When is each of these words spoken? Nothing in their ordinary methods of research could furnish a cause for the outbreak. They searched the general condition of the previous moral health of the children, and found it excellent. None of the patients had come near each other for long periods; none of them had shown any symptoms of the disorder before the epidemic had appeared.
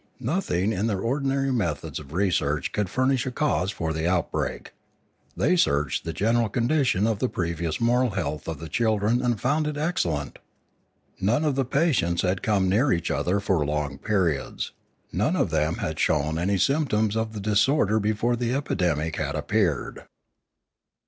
Nothing 0.19 0.73
in 0.73 0.87
their 0.87 0.99
ordinary 1.01 1.51
methods 1.53 1.99
of 1.99 2.11
research 2.11 2.71
could 2.71 2.89
furnish 2.89 3.27
a 3.27 3.31
cause 3.31 3.69
for 3.69 3.93
the 3.93 4.07
outbreak. 4.09 4.73
They 5.37 5.55
searched 5.55 6.05
the 6.05 6.11
general 6.11 6.49
condition 6.49 7.05
of 7.05 7.19
the 7.19 7.29
previous 7.29 7.79
moral 7.79 8.09
health 8.09 8.47
of 8.47 8.57
the 8.57 8.67
children, 8.67 9.21
and 9.21 9.39
found 9.39 9.67
it 9.67 9.77
excellent. 9.77 10.39
None 11.19 11.45
of 11.45 11.53
the 11.53 11.65
patients 11.65 12.23
had 12.23 12.41
come 12.41 12.67
near 12.67 12.91
each 12.91 13.11
other 13.11 13.39
for 13.39 13.63
long 13.63 13.99
periods; 13.99 14.71
none 15.11 15.35
of 15.35 15.51
them 15.51 15.75
had 15.75 15.99
shown 15.99 16.39
any 16.39 16.57
symptoms 16.57 17.15
of 17.15 17.33
the 17.33 17.39
disorder 17.39 17.99
before 17.99 18.35
the 18.35 18.55
epidemic 18.55 19.17
had 19.17 19.35
appeared. 19.35 20.05